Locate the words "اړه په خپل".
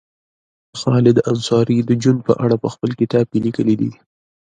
2.43-2.89